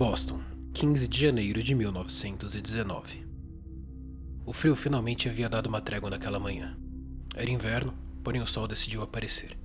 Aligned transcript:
Boston, 0.00 0.40
15 0.72 1.06
de 1.06 1.20
janeiro 1.20 1.62
de 1.62 1.74
1919. 1.74 3.22
O 4.46 4.52
frio 4.54 4.74
finalmente 4.74 5.28
havia 5.28 5.46
dado 5.46 5.66
uma 5.66 5.82
trégua 5.82 6.08
naquela 6.08 6.40
manhã. 6.40 6.74
Era 7.34 7.50
inverno, 7.50 7.92
porém 8.24 8.40
o 8.40 8.46
sol 8.46 8.66
decidiu 8.66 9.02
aparecer. 9.02 9.58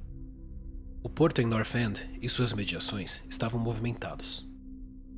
O 1.02 1.08
porto 1.08 1.42
em 1.42 1.46
North 1.46 1.74
End 1.76 2.20
e 2.22 2.28
suas 2.28 2.52
mediações 2.52 3.24
estavam 3.30 3.58
movimentados. 3.58 4.46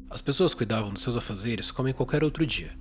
As 0.07 0.21
pessoas 0.21 0.53
cuidavam 0.53 0.93
dos 0.93 1.01
seus 1.01 1.17
afazeres 1.17 1.71
como 1.71 1.89
em 1.89 1.93
qualquer 1.93 2.23
outro 2.23 2.45
dia. 2.45 2.77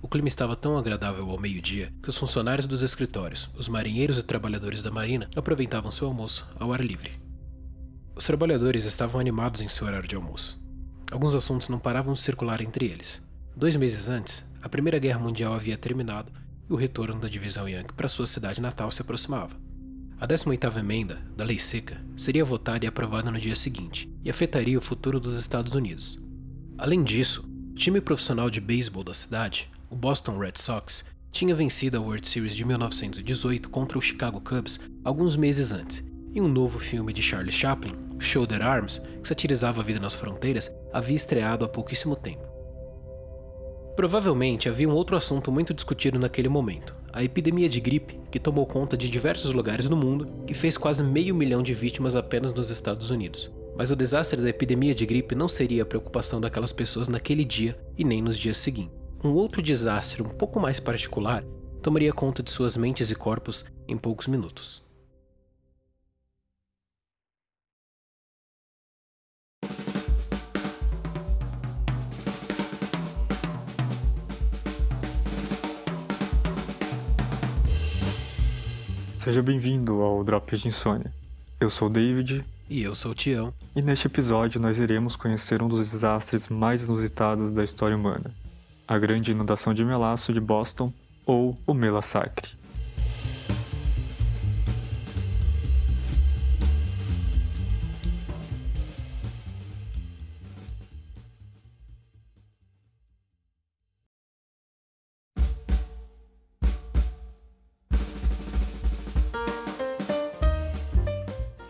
O 0.00 0.06
clima 0.06 0.28
estava 0.28 0.54
tão 0.54 0.78
agradável 0.78 1.28
ao 1.28 1.40
meio-dia 1.40 1.92
que 2.00 2.10
os 2.10 2.16
funcionários 2.16 2.68
dos 2.68 2.82
escritórios, 2.82 3.50
os 3.56 3.66
marinheiros 3.66 4.20
e 4.20 4.22
trabalhadores 4.22 4.82
da 4.82 4.90
marina 4.92 5.28
aproveitavam 5.34 5.90
seu 5.90 6.06
almoço 6.06 6.48
ao 6.60 6.72
ar 6.72 6.80
livre. 6.80 7.10
Os 8.14 8.24
trabalhadores 8.24 8.84
estavam 8.84 9.20
animados 9.20 9.60
em 9.60 9.66
seu 9.66 9.88
horário 9.88 10.06
de 10.06 10.14
almoço. 10.14 10.61
Alguns 11.12 11.34
assuntos 11.34 11.68
não 11.68 11.78
paravam 11.78 12.14
de 12.14 12.20
circular 12.20 12.62
entre 12.62 12.86
eles. 12.86 13.22
Dois 13.54 13.76
meses 13.76 14.08
antes, 14.08 14.48
a 14.62 14.68
Primeira 14.68 14.98
Guerra 14.98 15.18
Mundial 15.18 15.52
havia 15.52 15.76
terminado 15.76 16.32
e 16.68 16.72
o 16.72 16.76
retorno 16.76 17.20
da 17.20 17.28
divisão 17.28 17.68
Yankee 17.68 17.92
para 17.92 18.08
sua 18.08 18.26
cidade 18.26 18.62
natal 18.62 18.90
se 18.90 19.02
aproximava. 19.02 19.54
A 20.18 20.26
18ª 20.26 20.78
emenda 20.78 21.20
da 21.36 21.44
Lei 21.44 21.58
Seca 21.58 22.00
seria 22.16 22.46
votada 22.46 22.86
e 22.86 22.88
aprovada 22.88 23.30
no 23.30 23.38
dia 23.38 23.54
seguinte 23.54 24.10
e 24.24 24.30
afetaria 24.30 24.78
o 24.78 24.82
futuro 24.82 25.20
dos 25.20 25.38
Estados 25.38 25.74
Unidos. 25.74 26.18
Além 26.78 27.04
disso, 27.04 27.46
o 27.72 27.74
time 27.74 28.00
profissional 28.00 28.48
de 28.48 28.60
beisebol 28.60 29.04
da 29.04 29.12
cidade, 29.12 29.70
o 29.90 29.96
Boston 29.96 30.38
Red 30.38 30.54
Sox, 30.56 31.04
tinha 31.30 31.54
vencido 31.54 31.98
a 31.98 32.00
World 32.00 32.26
Series 32.26 32.56
de 32.56 32.64
1918 32.64 33.68
contra 33.68 33.98
o 33.98 34.02
Chicago 34.02 34.40
Cubs 34.40 34.80
alguns 35.04 35.36
meses 35.36 35.72
antes, 35.72 36.02
e 36.32 36.40
um 36.40 36.48
novo 36.48 36.78
filme 36.78 37.12
de 37.12 37.20
Charles 37.20 37.54
Chaplin, 37.54 37.94
Shoulder 38.18 38.62
Arms, 38.62 38.98
que 39.22 39.28
satirizava 39.28 39.82
a 39.82 39.84
vida 39.84 40.00
nas 40.00 40.14
fronteiras, 40.14 40.70
havia 40.92 41.16
estreado 41.16 41.64
há 41.64 41.68
pouquíssimo 41.68 42.14
tempo. 42.14 42.52
Provavelmente 43.94 44.68
havia 44.68 44.88
um 44.88 44.94
outro 44.94 45.16
assunto 45.16 45.52
muito 45.52 45.74
discutido 45.74 46.18
naquele 46.18 46.48
momento: 46.48 46.94
a 47.12 47.22
epidemia 47.22 47.68
de 47.68 47.80
gripe, 47.80 48.18
que 48.30 48.40
tomou 48.40 48.66
conta 48.66 48.96
de 48.96 49.08
diversos 49.08 49.52
lugares 49.52 49.88
no 49.88 49.96
mundo 49.96 50.26
e 50.48 50.54
fez 50.54 50.78
quase 50.78 51.02
meio 51.02 51.34
milhão 51.34 51.62
de 51.62 51.74
vítimas 51.74 52.16
apenas 52.16 52.54
nos 52.54 52.70
Estados 52.70 53.10
Unidos. 53.10 53.50
Mas 53.76 53.90
o 53.90 53.96
desastre 53.96 54.40
da 54.40 54.48
epidemia 54.48 54.94
de 54.94 55.06
gripe 55.06 55.34
não 55.34 55.48
seria 55.48 55.82
a 55.82 55.86
preocupação 55.86 56.40
daquelas 56.40 56.72
pessoas 56.72 57.08
naquele 57.08 57.44
dia 57.44 57.76
e 57.96 58.04
nem 58.04 58.20
nos 58.22 58.38
dias 58.38 58.56
seguintes. 58.56 58.94
Um 59.24 59.30
outro 59.30 59.62
desastre 59.62 60.22
um 60.22 60.28
pouco 60.28 60.58
mais 60.58 60.80
particular 60.80 61.44
tomaria 61.80 62.12
conta 62.12 62.42
de 62.42 62.50
suas 62.50 62.76
mentes 62.76 63.10
e 63.10 63.14
corpos 63.14 63.64
em 63.88 63.96
poucos 63.96 64.26
minutos. 64.26 64.82
Seja 79.22 79.40
bem-vindo 79.40 80.02
ao 80.02 80.24
Drops 80.24 80.62
de 80.62 80.66
Insônia. 80.66 81.14
Eu 81.60 81.70
sou 81.70 81.86
o 81.86 81.90
David. 81.92 82.44
E 82.68 82.82
eu 82.82 82.92
sou 82.92 83.12
o 83.12 83.14
Tião. 83.14 83.54
E 83.76 83.80
neste 83.80 84.08
episódio 84.08 84.60
nós 84.60 84.80
iremos 84.80 85.14
conhecer 85.14 85.62
um 85.62 85.68
dos 85.68 85.92
desastres 85.92 86.48
mais 86.48 86.82
inusitados 86.82 87.52
da 87.52 87.62
história 87.62 87.96
humana: 87.96 88.34
a 88.88 88.98
grande 88.98 89.30
inundação 89.30 89.72
de 89.72 89.84
melaço 89.84 90.32
de 90.32 90.40
Boston, 90.40 90.92
ou 91.24 91.56
o 91.64 91.72
Melassacre. 91.72 92.50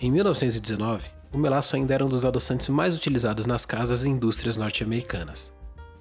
Em 0.03 0.11
1919, 0.11 1.11
o 1.33 1.39
melaço 1.39 1.77
ainda 1.77 1.95
era 1.95 2.05
um 2.05 2.09
dos 2.09 2.25
adoçantes 2.25 2.69
mais 2.69 2.97
utilizados 2.97 3.47
nas 3.47 3.65
casas 3.65 4.05
e 4.05 4.09
indústrias 4.09 4.57
norte-americanas. 4.57 5.53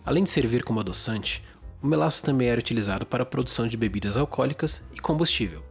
Além 0.03 0.23
de 0.23 0.31
servir 0.31 0.63
como 0.63 0.79
adoçante, 0.79 1.43
o 1.79 1.85
melaço 1.85 2.23
também 2.23 2.47
era 2.47 2.59
utilizado 2.59 3.05
para 3.05 3.21
a 3.21 3.25
produção 3.27 3.67
de 3.67 3.77
bebidas 3.77 4.17
alcoólicas 4.17 4.81
e 4.91 4.99
combustível. 4.99 5.61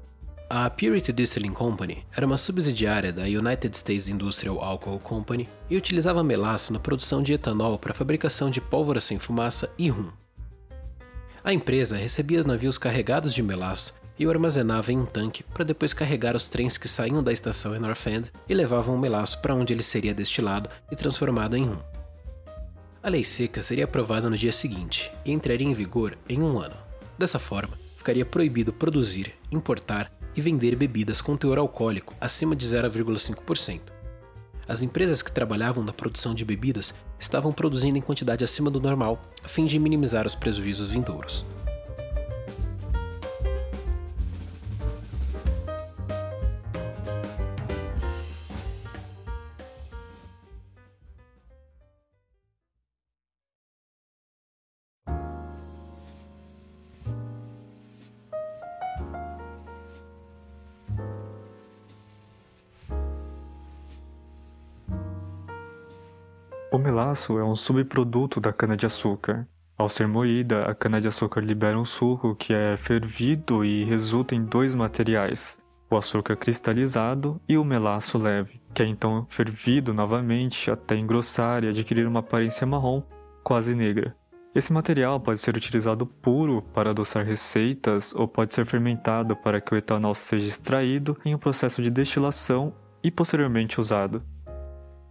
A 0.48 0.70
Purity 0.70 1.12
Distilling 1.12 1.52
Company 1.52 2.06
era 2.16 2.24
uma 2.24 2.36
subsidiária 2.36 3.12
da 3.12 3.24
United 3.24 3.76
States 3.76 4.06
Industrial 4.06 4.62
Alcohol 4.62 5.00
Company 5.00 5.48
e 5.69 5.76
utilizava 5.76 6.22
melaço 6.22 6.72
na 6.72 6.78
produção 6.78 7.24
de 7.24 7.32
etanol 7.32 7.80
para 7.80 7.90
a 7.90 7.96
fabricação 7.96 8.48
de 8.48 8.60
pólvora 8.60 9.00
sem 9.00 9.19
fumaça 9.19 9.69
e 9.76 9.88
rum. 9.88 10.06
A 11.42 11.52
empresa 11.52 11.96
recebia 11.96 12.44
navios 12.44 12.78
carregados 12.78 13.34
de 13.34 13.42
melaço 13.42 14.00
e 14.20 14.26
o 14.26 14.31
armazenava 14.31 14.92
em 14.92 14.98
um 14.98 15.06
tanque 15.06 15.42
para 15.42 15.64
depois 15.64 15.94
carregar 15.94 16.36
os 16.36 16.47
trens 16.47 16.76
que 16.76 16.86
saíam 16.86 17.22
da 17.22 17.32
estação 17.32 17.75
em 17.75 17.78
North 17.78 18.06
End 18.06 18.31
e 18.47 18.53
levavam 18.53 18.94
o 18.94 18.98
melaço 18.98 19.41
para 19.41 19.54
onde 19.54 19.72
ele 19.72 19.82
seria 19.82 20.12
destilado 20.12 20.69
e 20.92 20.94
transformado 20.94 21.56
em 21.56 21.64
rum. 21.64 21.78
A 23.03 23.08
lei 23.08 23.25
seca 23.25 23.62
seria 23.62 23.84
aprovada 23.84 24.28
no 24.28 24.36
dia 24.36 24.53
seguinte 24.53 25.10
e 25.25 25.32
entraria 25.32 25.66
em 25.66 25.72
vigor 25.72 26.19
em 26.28 26.42
um 26.42 26.58
ano. 26.58 26.76
Dessa 27.16 27.38
forma, 27.38 27.78
ficaria 27.97 28.26
proibido 28.26 28.75
produzir, 28.75 29.32
importar 29.50 30.12
e 30.37 30.41
vender 30.42 30.76
bebidas 30.76 31.22
com 31.22 31.34
teor 31.34 31.56
alcoólico 31.56 32.14
acima 32.20 32.54
de 32.54 32.66
0,5%. 32.66 33.81
As 34.69 34.82
empresas 34.82 35.22
que 35.22 35.32
trabalhavam 35.32 35.82
na 35.82 35.94
produção 35.94 36.34
de 36.34 36.44
bebidas 36.44 36.94
estavam 37.19 37.54
produzindo 37.54 37.97
em 37.97 38.02
quantidade 38.02 38.44
acima 38.44 38.70
do 38.70 38.82
normal, 38.82 39.19
a 39.42 39.48
fim 39.48 39.64
de 39.64 39.78
minimizar 39.78 40.26
os 40.26 40.34
prejuízos 40.34 40.91
vindouros. 40.91 41.47
O 66.72 66.78
melaço 66.78 67.36
é 67.36 67.42
um 67.42 67.56
subproduto 67.56 68.38
da 68.38 68.53
cana-de-açúcar. 68.53 69.44
Ao 69.76 69.88
ser 69.88 70.06
moída, 70.06 70.66
a 70.66 70.75
cana-de-açúcar 70.75 71.41
libera 71.41 71.76
um 71.76 71.84
suco 71.84 72.36
que 72.36 72.54
é 72.54 72.76
fervido 72.76 73.64
e 73.64 73.82
resulta 73.82 74.36
em 74.36 74.44
dois 74.44 74.72
materiais, 74.72 75.58
o 75.91 75.97
açúcar 75.97 76.36
cristalizado 76.36 77.41
e 77.48 77.58
o 77.58 77.64
melaço 77.64 78.16
leve, 78.16 78.60
que 78.72 78.84
é 78.84 78.86
então 78.86 79.26
fervido 79.28 79.92
novamente 79.92 80.70
até 80.70 80.97
engrossar 80.97 81.64
e 81.64 81.69
adquirir 81.70 82.06
uma 82.06 82.20
aparência 82.20 82.64
marrom, 82.64 83.02
quase 83.42 83.75
negra. 83.75 84.14
Esse 84.54 84.72
material 84.72 85.19
pode 85.19 85.41
ser 85.41 85.56
utilizado 85.56 86.06
puro 86.06 86.62
para 86.72 86.91
adoçar 86.91 87.26
receitas 87.26 88.14
ou 88.14 88.28
pode 88.28 88.54
ser 88.54 88.64
fermentado 88.64 89.34
para 89.34 89.60
que 89.60 89.75
o 89.75 89.76
etanol 89.76 90.14
seja 90.14 90.47
extraído 90.47 91.19
em 91.25 91.34
um 91.34 91.38
processo 91.38 91.82
de 91.82 91.91
destilação 91.91 92.72
e 93.02 93.10
posteriormente 93.10 93.81
usado. 93.81 94.22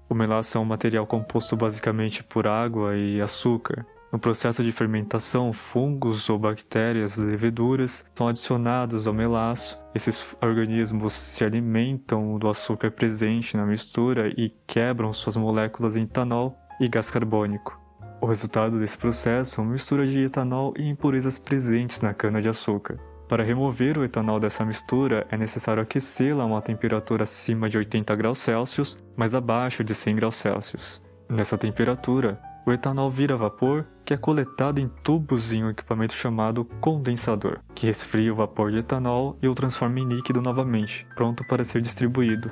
O 0.09 0.16
melaço 0.16 0.58
é 0.58 0.59
um 0.59 0.66
material 0.66 1.06
composto 1.06 1.56
basicamente 1.56 2.24
por 2.24 2.47
água 2.47 2.97
e 2.97 3.22
açúcar. 3.22 3.86
No 4.12 4.18
processo 4.18 4.64
de 4.64 4.72
fermentação, 4.72 5.53
fungos 5.53 6.28
ou 6.31 6.40
bactérias 6.40 7.16
leveduras 7.16 8.03
são 8.16 8.28
adicionados 8.28 9.06
ao 9.06 9.14
melaço. 9.14 9.80
Esses 9.94 10.25
organismos 10.42 11.14
se 11.14 11.44
alimentam 11.44 12.40
do 12.40 12.50
açúcar 12.50 12.90
presente 12.90 13.56
na 13.56 13.67
mistura 13.67 14.29
e 14.29 14.52
quebram 14.66 15.14
suas 15.14 15.38
moléculas 15.38 15.96
em 15.96 16.03
etanol 16.06 16.58
e 16.82 16.90
gás 16.90 17.11
carbônico. 17.11 17.79
O 18.20 18.26
resultado 18.26 18.79
desse 18.79 18.97
processo 18.97 19.61
é 19.61 19.64
uma 19.64 19.73
mistura 19.73 20.08
de 20.08 20.17
etanol 20.17 20.73
e 20.76 20.90
impurezas 20.90 21.38
presentes 21.38 22.02
na 22.02 22.16
cana-de-açúcar. 22.16 23.00
Para 23.29 23.43
remover 23.43 23.96
o 23.96 24.03
etanol 24.03 24.40
dessa 24.40 24.66
mistura, 24.66 25.28
é 25.29 25.37
necessário 25.37 25.84
aquecê-la 25.84 26.41
a 26.41 26.47
uma 26.47 26.64
temperatura 26.64 27.26
acima 27.26 27.70
de 27.70 27.78
80 27.78 28.16
graus 28.16 28.40
Celsius, 28.40 28.97
mas 29.16 29.35
abaixo 29.35 29.84
de 29.84 29.93
100 29.93 30.16
graus 30.16 30.35
Celsius. 30.35 30.99
Nessa 31.29 31.55
temperatura, 31.55 32.41
o 32.66 32.72
etanol 32.72 33.11
vira 33.11 33.37
vapor 33.37 33.85
que 34.03 34.16
é 34.16 34.17
coletado 34.17 34.79
em 34.79 34.87
tubos 35.03 35.53
em 35.53 35.64
um 35.64 35.70
equipamento 35.70 36.16
chamado 36.16 36.66
condensador, 36.81 37.59
que 37.76 37.85
resfria 37.85 38.34
o 38.34 38.35
vapor 38.35 38.72
de 38.72 38.79
etanol 38.79 39.37
e 39.43 39.47
o 39.47 39.53
transforma 39.53 39.99
em 39.99 40.08
líquido 40.08 40.41
novamente, 40.41 41.05
pronto 41.16 41.46
para 41.47 41.64
ser 41.64 41.84
distribuído. 41.84 42.49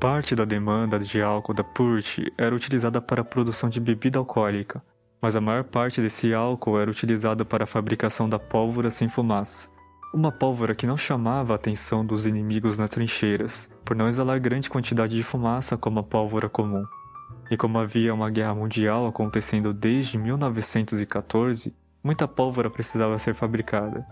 Parte 0.00 0.34
da 0.34 0.46
demanda 0.46 0.98
de 0.98 1.20
álcool 1.20 1.52
da 1.52 1.62
Purity 1.62 2.32
era 2.38 2.54
utilizada 2.54 3.02
para 3.02 3.20
a 3.20 3.24
produção 3.24 3.68
de 3.68 3.78
bebida 3.78 4.16
alcoólica, 4.16 4.82
mas 5.20 5.36
a 5.36 5.42
maior 5.42 5.62
parte 5.62 6.00
desse 6.00 6.32
álcool 6.32 6.80
era 6.80 6.90
utilizada 6.90 7.44
para 7.44 7.64
a 7.64 7.66
fabricação 7.66 8.26
da 8.26 8.38
pólvora 8.38 8.90
sem 8.90 9.10
fumaça. 9.10 9.68
Uma 10.14 10.32
pólvora 10.32 10.74
que 10.74 10.86
não 10.86 10.96
chamava 10.96 11.52
a 11.52 11.56
atenção 11.56 12.02
dos 12.02 12.24
inimigos 12.24 12.78
nas 12.78 12.88
trincheiras, 12.88 13.68
por 13.84 13.94
não 13.94 14.08
exalar 14.08 14.40
grande 14.40 14.70
quantidade 14.70 15.14
de 15.14 15.22
fumaça 15.22 15.76
como 15.76 16.00
a 16.00 16.02
pólvora 16.02 16.48
comum. 16.48 16.82
E 17.50 17.56
como 17.58 17.78
havia 17.78 18.14
uma 18.14 18.30
guerra 18.30 18.54
mundial 18.54 19.06
acontecendo 19.06 19.74
desde 19.74 20.16
1914, 20.16 21.76
muita 22.02 22.26
pólvora 22.26 22.70
precisava 22.70 23.18
ser 23.18 23.34
fabricada. 23.34 24.06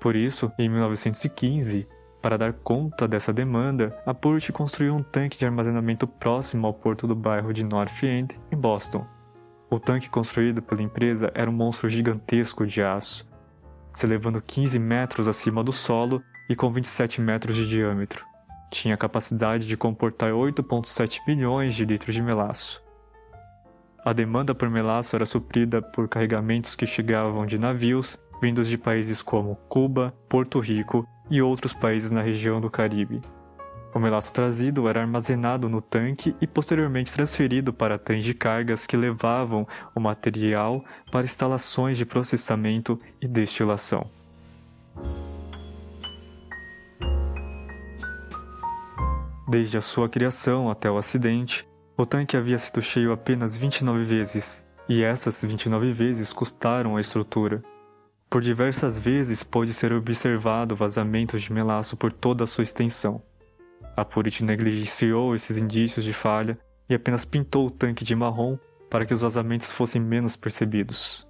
Por 0.00 0.16
isso, 0.16 0.50
em 0.58 0.68
1915, 0.68 1.86
para 2.20 2.36
dar 2.36 2.52
conta 2.52 3.06
dessa 3.06 3.32
demanda, 3.32 3.96
a 4.04 4.12
Purt 4.12 4.50
construiu 4.50 4.94
um 4.94 5.02
tanque 5.02 5.38
de 5.38 5.46
armazenamento 5.46 6.06
próximo 6.06 6.66
ao 6.66 6.74
porto 6.74 7.06
do 7.06 7.14
bairro 7.14 7.54
de 7.54 7.62
North 7.62 8.02
End, 8.02 8.38
em 8.50 8.56
Boston. 8.56 9.06
O 9.70 9.78
tanque 9.78 10.08
construído 10.08 10.60
pela 10.60 10.82
empresa 10.82 11.30
era 11.34 11.48
um 11.48 11.52
monstro 11.52 11.88
gigantesco 11.88 12.66
de 12.66 12.82
aço, 12.82 13.24
se 13.92 14.04
elevando 14.04 14.42
15 14.42 14.78
metros 14.78 15.28
acima 15.28 15.62
do 15.62 15.72
solo 15.72 16.22
e 16.48 16.56
com 16.56 16.72
27 16.72 17.20
metros 17.20 17.54
de 17.54 17.68
diâmetro. 17.68 18.24
Tinha 18.70 18.96
capacidade 18.96 19.66
de 19.66 19.76
comportar 19.76 20.32
8,7 20.32 21.20
milhões 21.26 21.74
de 21.74 21.84
litros 21.84 22.14
de 22.14 22.22
melaço. 22.22 22.82
A 24.04 24.12
demanda 24.12 24.54
por 24.54 24.68
melaço 24.68 25.14
era 25.14 25.26
suprida 25.26 25.80
por 25.80 26.08
carregamentos 26.08 26.74
que 26.74 26.86
chegavam 26.86 27.46
de 27.46 27.58
navios 27.58 28.18
vindos 28.40 28.68
de 28.68 28.78
países 28.78 29.22
como 29.22 29.56
Cuba, 29.68 30.14
Porto 30.28 30.60
Rico 30.60 31.06
e 31.30 31.42
outros 31.42 31.74
países 31.74 32.10
na 32.10 32.22
região 32.22 32.60
do 32.60 32.70
Caribe. 32.70 33.20
O 33.94 33.98
melaço 33.98 34.32
trazido 34.32 34.88
era 34.88 35.00
armazenado 35.00 35.68
no 35.68 35.80
tanque 35.80 36.36
e 36.40 36.46
posteriormente 36.46 37.12
transferido 37.12 37.72
para 37.72 37.98
trens 37.98 38.24
de 38.24 38.34
cargas 38.34 38.86
que 38.86 38.96
levavam 38.96 39.66
o 39.94 40.00
material 40.00 40.84
para 41.10 41.24
instalações 41.24 41.96
de 41.96 42.04
processamento 42.04 43.00
e 43.20 43.26
destilação. 43.26 44.08
Desde 49.48 49.78
a 49.78 49.80
sua 49.80 50.10
criação 50.10 50.70
até 50.70 50.90
o 50.90 50.98
acidente, 50.98 51.66
o 51.96 52.04
tanque 52.04 52.36
havia 52.36 52.58
sido 52.58 52.82
cheio 52.82 53.10
apenas 53.10 53.56
29 53.56 54.04
vezes, 54.04 54.62
e 54.86 55.02
essas 55.02 55.42
29 55.42 55.92
vezes 55.92 56.32
custaram 56.32 56.96
a 56.96 57.00
estrutura. 57.00 57.62
Por 58.30 58.42
diversas 58.42 58.98
vezes 58.98 59.42
pôde 59.42 59.72
ser 59.72 59.90
observado 59.90 60.76
vazamentos 60.76 61.40
de 61.40 61.50
melaço 61.50 61.96
por 61.96 62.12
toda 62.12 62.44
a 62.44 62.46
sua 62.46 62.62
extensão. 62.62 63.22
A 63.96 64.04
Purit 64.04 64.44
negligenciou 64.44 65.34
esses 65.34 65.56
indícios 65.56 66.04
de 66.04 66.12
falha 66.12 66.58
e 66.90 66.94
apenas 66.94 67.24
pintou 67.24 67.66
o 67.66 67.70
tanque 67.70 68.04
de 68.04 68.14
marrom 68.14 68.58
para 68.90 69.06
que 69.06 69.14
os 69.14 69.22
vazamentos 69.22 69.72
fossem 69.72 70.00
menos 70.00 70.36
percebidos. 70.36 71.26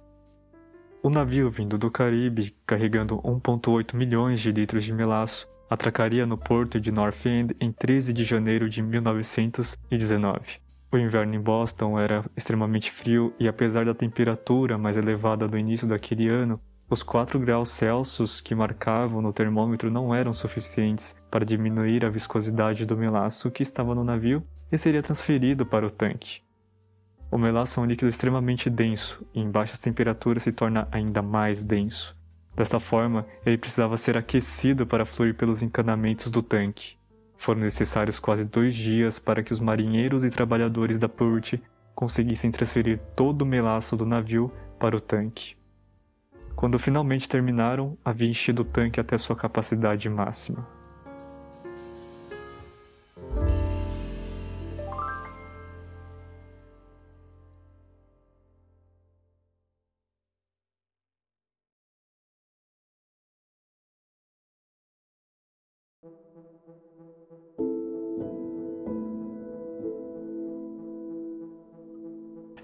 O 1.01 1.09
navio 1.09 1.49
vindo 1.49 1.77
do 1.77 1.89
Caribe, 1.89 2.53
carregando 2.67 3.15
1,8 3.21 3.95
milhões 3.95 4.41
de 4.41 4.51
litros 4.51 4.83
de 4.83 4.93
melaço, 4.93 5.47
atracaria 5.69 6.25
no 6.25 6.37
porto 6.37 6.81
de 6.81 6.91
North 6.91 7.25
End 7.25 7.55
em 7.61 7.71
13 7.71 8.11
de 8.11 8.25
janeiro 8.25 8.69
de 8.69 8.81
1919. 8.81 10.59
O 10.91 10.97
inverno 10.97 11.33
em 11.33 11.39
Boston 11.39 11.97
era 11.97 12.25
extremamente 12.35 12.91
frio 12.91 13.33
e, 13.39 13.47
apesar 13.47 13.85
da 13.85 13.93
temperatura 13.93 14.77
mais 14.77 14.97
elevada 14.97 15.47
do 15.47 15.57
início 15.57 15.87
daquele 15.87 16.27
ano, 16.27 16.59
os 16.89 17.03
4 17.03 17.39
graus 17.39 17.69
Celsius 17.69 18.41
que 18.41 18.55
marcavam 18.55 19.21
no 19.21 19.31
termômetro 19.31 19.91
não 19.91 20.13
eram 20.13 20.33
suficientes 20.33 21.15
para 21.29 21.45
diminuir 21.45 22.03
a 22.03 22.09
viscosidade 22.09 22.83
do 22.83 22.97
melaço 22.97 23.51
que 23.51 23.61
estava 23.61 23.93
no 23.93 24.03
navio 24.03 24.43
e 24.71 24.77
seria 24.77 25.03
transferido 25.03 25.65
para 25.65 25.85
o 25.85 25.91
tanque. 25.91 26.41
O 27.31 27.37
melaço 27.37 27.79
é 27.79 27.83
um 27.83 27.85
líquido 27.85 28.09
extremamente 28.09 28.71
denso 28.71 29.23
e 29.35 29.39
em 29.39 29.51
baixas 29.51 29.77
temperaturas 29.77 30.41
se 30.41 30.51
torna 30.51 30.87
ainda 30.91 31.21
mais 31.21 31.63
denso. 31.63 32.17
Desta 32.55 32.79
forma, 32.79 33.23
ele 33.45 33.57
precisava 33.57 33.95
ser 33.95 34.17
aquecido 34.17 34.87
para 34.87 35.05
fluir 35.05 35.35
pelos 35.35 35.61
encanamentos 35.61 36.31
do 36.31 36.41
tanque. 36.41 36.97
Foram 37.37 37.61
necessários 37.61 38.19
quase 38.19 38.43
dois 38.45 38.73
dias 38.73 39.19
para 39.19 39.43
que 39.43 39.53
os 39.53 39.59
marinheiros 39.59 40.23
e 40.23 40.31
trabalhadores 40.31 40.97
da 40.97 41.07
Purt 41.07 41.53
conseguissem 41.93 42.49
transferir 42.49 42.99
todo 43.15 43.43
o 43.43 43.45
melaço 43.45 43.95
do 43.95 44.07
navio 44.07 44.51
para 44.79 44.97
o 44.97 44.99
tanque. 44.99 45.58
Quando 46.59 46.77
finalmente 46.77 47.29
terminaram, 47.29 47.97
havia 48.03 48.27
enchido 48.27 48.63
o 48.63 48.65
tanque 48.65 48.99
até 48.99 49.17
sua 49.17 49.33
capacidade 49.33 50.09
máxima. 50.09 50.67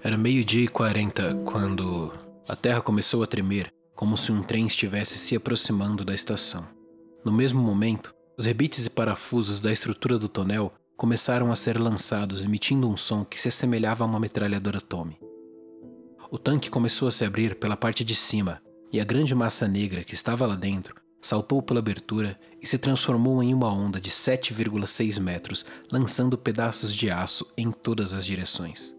Era 0.04 0.18
meio-dia 0.18 0.64
e 0.64 0.68
quarenta 0.68 1.34
quando 1.46 2.12
a 2.46 2.54
terra 2.54 2.82
começou 2.82 3.22
a 3.22 3.26
tremer 3.26 3.75
como 3.96 4.14
se 4.14 4.30
um 4.30 4.42
trem 4.42 4.66
estivesse 4.66 5.18
se 5.18 5.34
aproximando 5.34 6.04
da 6.04 6.14
estação. 6.14 6.68
No 7.24 7.32
mesmo 7.32 7.62
momento, 7.62 8.14
os 8.38 8.44
rebites 8.44 8.84
e 8.84 8.90
parafusos 8.90 9.58
da 9.58 9.72
estrutura 9.72 10.18
do 10.18 10.28
tonel 10.28 10.70
começaram 10.98 11.50
a 11.50 11.56
ser 11.56 11.80
lançados, 11.80 12.44
emitindo 12.44 12.88
um 12.88 12.96
som 12.96 13.24
que 13.24 13.40
se 13.40 13.48
assemelhava 13.48 14.04
a 14.04 14.06
uma 14.06 14.20
metralhadora 14.20 14.82
Tommy. 14.82 15.18
O 16.30 16.36
tanque 16.36 16.68
começou 16.68 17.08
a 17.08 17.10
se 17.10 17.24
abrir 17.24 17.56
pela 17.56 17.76
parte 17.76 18.04
de 18.04 18.14
cima 18.14 18.60
e 18.92 19.00
a 19.00 19.04
grande 19.04 19.34
massa 19.34 19.66
negra 19.66 20.04
que 20.04 20.14
estava 20.14 20.46
lá 20.46 20.54
dentro 20.54 20.94
saltou 21.20 21.62
pela 21.62 21.80
abertura 21.80 22.38
e 22.60 22.66
se 22.66 22.78
transformou 22.78 23.42
em 23.42 23.54
uma 23.54 23.72
onda 23.72 23.98
de 23.98 24.10
7,6 24.10 25.18
metros, 25.18 25.64
lançando 25.90 26.36
pedaços 26.36 26.94
de 26.94 27.10
aço 27.10 27.50
em 27.56 27.70
todas 27.70 28.12
as 28.12 28.26
direções. 28.26 28.94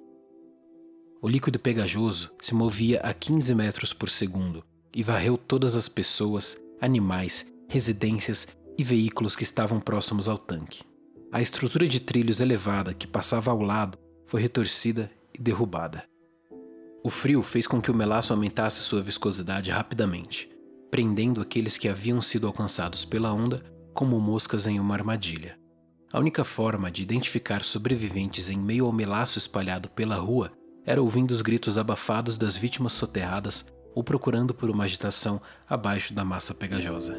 O 1.21 1.29
líquido 1.29 1.59
pegajoso 1.59 2.31
se 2.41 2.53
movia 2.53 2.99
a 3.01 3.13
15 3.13 3.53
metros 3.53 3.93
por 3.93 4.09
segundo 4.09 4.63
e 4.93 5.03
varreu 5.03 5.37
todas 5.37 5.75
as 5.75 5.87
pessoas, 5.87 6.57
animais, 6.81 7.45
residências 7.67 8.47
e 8.77 8.83
veículos 8.83 9.35
que 9.35 9.43
estavam 9.43 9.79
próximos 9.79 10.27
ao 10.27 10.37
tanque. 10.37 10.83
A 11.31 11.41
estrutura 11.41 11.87
de 11.87 11.99
trilhos 11.99 12.39
elevada 12.39 12.93
que 12.93 13.05
passava 13.05 13.51
ao 13.51 13.61
lado 13.61 13.97
foi 14.25 14.41
retorcida 14.41 15.11
e 15.33 15.41
derrubada. 15.41 16.03
O 17.03 17.09
frio 17.09 17.41
fez 17.41 17.67
com 17.67 17.81
que 17.81 17.91
o 17.91 17.95
melaço 17.95 18.33
aumentasse 18.33 18.81
sua 18.81 19.01
viscosidade 19.01 19.71
rapidamente, 19.71 20.49
prendendo 20.89 21.41
aqueles 21.41 21.77
que 21.77 21.87
haviam 21.87 22.21
sido 22.21 22.47
alcançados 22.47 23.05
pela 23.05 23.33
onda 23.33 23.63
como 23.93 24.19
moscas 24.19 24.67
em 24.67 24.79
uma 24.79 24.93
armadilha. 24.93 25.57
A 26.11 26.19
única 26.19 26.43
forma 26.43 26.89
de 26.89 27.03
identificar 27.03 27.63
sobreviventes 27.63 28.49
em 28.49 28.57
meio 28.57 28.85
ao 28.85 28.93
melaço 28.93 29.37
espalhado 29.37 29.89
pela 29.89 30.15
rua 30.15 30.51
era 30.85 31.01
ouvindo 31.01 31.31
os 31.31 31.41
gritos 31.41 31.77
abafados 31.77 32.37
das 32.37 32.57
vítimas 32.57 32.93
soterradas 32.93 33.65
ou 33.97 34.03
procurando 34.03 34.53
por 34.53 34.69
uma 34.69 34.83
agitação 34.83 35.41
abaixo 35.67 36.13
da 36.13 36.23
massa 36.23 36.53
pegajosa. 36.53 37.17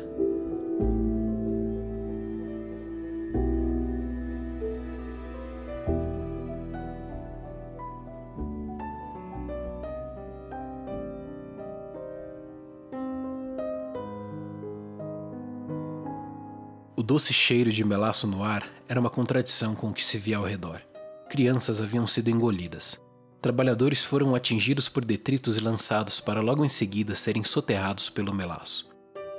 O 16.94 17.02
doce 17.02 17.34
cheiro 17.34 17.72
de 17.72 17.84
melaço 17.84 18.28
no 18.28 18.44
ar 18.44 18.64
era 18.88 19.00
uma 19.00 19.10
contradição 19.10 19.74
com 19.74 19.88
o 19.88 19.92
que 19.92 20.04
se 20.04 20.16
via 20.16 20.36
ao 20.36 20.44
redor. 20.44 20.80
Crianças 21.28 21.80
haviam 21.80 22.06
sido 22.06 22.30
engolidas, 22.30 23.00
Trabalhadores 23.40 24.04
foram 24.04 24.34
atingidos 24.34 24.88
por 24.88 25.04
detritos 25.04 25.56
e 25.56 25.60
lançados 25.60 26.18
para 26.18 26.40
logo 26.40 26.64
em 26.64 26.68
seguida 26.68 27.14
serem 27.14 27.44
soterrados 27.44 28.10
pelo 28.10 28.34
melaço. 28.34 28.88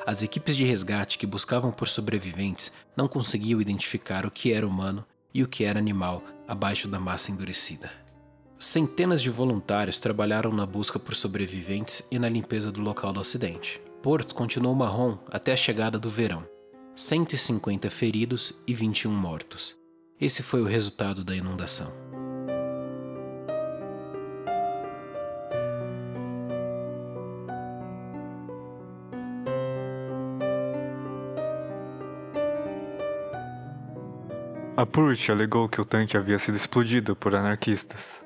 As 0.06 0.24
equipes 0.24 0.56
de 0.56 0.63
resgate 0.63 1.18
que 1.18 1.27
buscavam 1.27 1.72
por 1.72 1.88
sobreviventes 1.88 2.72
não 2.96 3.08
conseguiam 3.08 3.60
identificar 3.60 4.25
o 4.25 4.32
que 4.32 4.53
era 4.53 4.65
humano 4.65 5.06
e 5.34 5.44
o 5.44 5.48
que 5.48 5.65
era 5.65 5.77
animal 5.77 6.24
abaixo 6.48 6.88
da 6.88 7.00
massa 7.00 7.32
endurecida. 7.32 7.91
Centenas 8.58 9.22
de 9.22 9.29
voluntários 9.29 10.00
trabalharam 10.00 10.51
na 10.53 10.65
busca 10.65 10.98
por 10.98 11.13
sobreviventes 11.13 12.01
e 12.10 12.18
na 12.18 12.29
limpeza 12.29 12.72
do 12.72 12.82
local 12.82 13.12
do 13.12 13.20
acidente. 13.20 13.82
Porto 14.01 14.34
continuou 14.34 14.74
marrom 14.74 15.18
até 15.29 15.51
a 15.51 15.58
chegada 15.58 16.00
do 16.00 16.10
verão. 16.10 16.46
150 16.96 17.89
feridos 17.89 18.53
e 18.65 18.74
21 18.74 19.12
mortos. 19.12 19.77
Esse 20.20 20.41
foi 20.41 20.62
o 20.62 20.65
resultado 20.65 21.24
da 21.24 21.36
inundação. 21.36 22.09
A 34.80 34.86
Purt 34.86 35.30
alegou 35.30 35.68
que 35.68 35.82
o 35.82 35.84
tanque 35.84 36.16
havia 36.16 36.40
sido 36.40 36.56
explodido 36.56 37.14
por 37.14 37.36
anarquistas. 37.36 38.26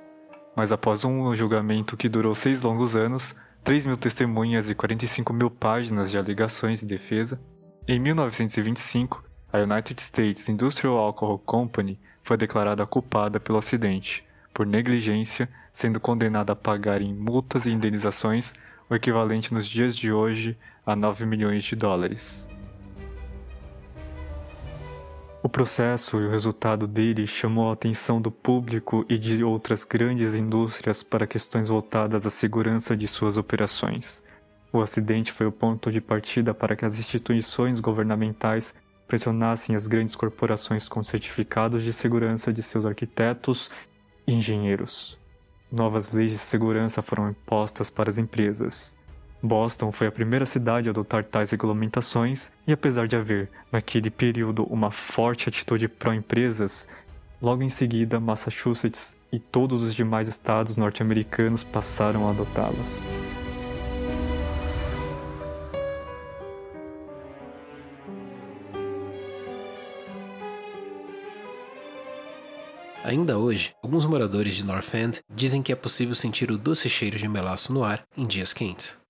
Mas 0.55 0.71
após 0.71 1.03
um 1.03 1.35
julgamento 1.35 1.97
que 1.97 2.07
durou 2.07 2.35
seis 2.35 2.61
longos 2.61 2.95
anos, 2.95 3.35
3 3.63 3.85
mil 3.85 3.97
testemunhas 3.97 4.69
e 4.69 4.75
45 4.75 5.33
mil 5.33 5.49
páginas 5.49 6.11
de 6.11 6.17
alegações 6.19 6.83
e 6.83 6.85
defesa, 6.85 7.41
Em 7.87 7.99
1925, 7.99 9.23
a 9.51 9.61
United 9.61 9.99
States 9.99 10.47
Industrial 10.47 10.95
Alcohol 10.95 11.39
Company 11.39 11.99
foi 12.21 12.37
declarada 12.37 12.85
culpada 12.85 13.39
pelo 13.39 13.57
acidente, 13.57 14.23
por 14.53 14.67
negligência, 14.67 15.49
sendo 15.71 15.99
condenada 15.99 16.53
a 16.53 16.55
pagar 16.55 17.01
em 17.01 17.15
multas 17.15 17.65
e 17.65 17.71
indenizações 17.71 18.53
o 18.87 18.93
equivalente 18.93 19.51
nos 19.51 19.67
dias 19.67 19.97
de 19.97 20.11
hoje 20.11 20.55
a 20.85 20.95
9 20.95 21.25
milhões 21.25 21.63
de 21.63 21.75
dólares. 21.75 22.47
O 25.43 25.49
processo 25.49 26.21
e 26.21 26.25
o 26.25 26.29
resultado 26.31 26.87
dele 26.87 27.27
chamou 27.27 27.69
a 27.69 27.73
atenção 27.73 28.21
do 28.21 28.31
público 28.31 29.05
e 29.09 29.17
de 29.17 29.43
outras 29.43 29.83
grandes 29.83 30.33
indústrias 30.33 31.03
para 31.03 31.27
questões 31.27 31.67
voltadas 31.67 32.25
à 32.25 32.29
segurança 32.29 32.95
de 32.95 33.05
suas 33.07 33.35
operações. 33.35 34.23
O 34.71 34.81
acidente 34.81 35.33
foi 35.33 35.45
o 35.45 35.51
ponto 35.51 35.91
de 35.91 35.99
partida 35.99 36.53
para 36.53 36.77
que 36.77 36.85
as 36.85 36.97
instituições 36.97 37.81
governamentais 37.81 38.73
pressionassem 39.05 39.75
as 39.75 39.85
grandes 39.85 40.15
corporações 40.15 40.87
com 40.87 41.03
certificados 41.03 41.83
de 41.83 41.91
segurança 41.91 42.53
de 42.53 42.61
seus 42.61 42.85
arquitetos 42.85 43.69
e 44.25 44.33
engenheiros. 44.33 45.19
Novas 45.69 46.13
leis 46.13 46.31
de 46.31 46.37
segurança 46.37 47.01
foram 47.01 47.29
impostas 47.29 47.89
para 47.89 48.09
as 48.09 48.17
empresas. 48.17 48.95
Boston 49.43 49.91
foi 49.91 50.07
a 50.07 50.11
primeira 50.11 50.45
cidade 50.45 50.87
a 50.87 50.91
adotar 50.91 51.25
tais 51.25 51.51
regulamentações, 51.51 52.49
e 52.65 52.71
apesar 52.71 53.09
de 53.09 53.17
haver, 53.17 53.49
naquele 53.69 54.09
período, 54.09 54.63
uma 54.63 54.89
forte 54.89 55.49
atitude 55.49 55.89
pró-empresas, 55.89 56.87
logo 57.41 57.61
em 57.61 57.67
seguida 57.67 58.21
Massachusetts 58.21 59.17
e 59.33 59.39
todos 59.39 59.81
os 59.81 59.93
demais 59.93 60.29
estados 60.29 60.77
norte-americanos 60.77 61.61
passaram 61.61 62.25
a 62.25 62.31
adotá-las. 62.31 63.03
Ainda 73.03 73.37
hoje, 73.37 73.75
alguns 73.83 74.05
moradores 74.05 74.55
de 74.55 74.65
North 74.65 74.93
End 74.93 75.19
dizem 75.29 75.61
que 75.61 75.73
é 75.73 75.75
possível 75.75 76.15
sentir 76.15 76.49
o 76.49 76.57
doce 76.57 76.89
cheiro 76.89 77.17
de 77.17 77.27
melaço 77.27 77.73
no 77.73 77.83
ar 77.83 78.03
em 78.15 78.25
dias 78.25 78.53
quentes. 78.53 79.02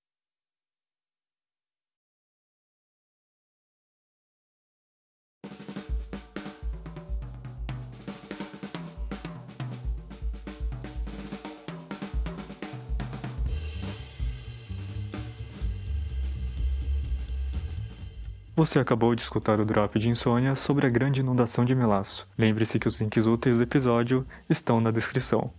Você 18.56 18.78
acabou 18.78 19.16
de 19.16 19.24
escutar 19.24 19.60
o 19.60 19.66
Drop 19.66 19.98
de 19.98 20.10
Insônia 20.12 20.54
sobre 20.54 20.86
a 20.86 20.90
grande 20.90 21.22
inundação 21.22 21.66
de 21.66 21.74
Melaço. 21.74 22.30
Lembre-se 22.38 22.78
que 22.78 22.88
os 22.88 23.02
links 23.02 23.26
úteis 23.26 23.58
do 23.58 23.64
episódio 23.64 24.28
estão 24.48 24.80
na 24.80 24.92
descrição. 24.92 25.52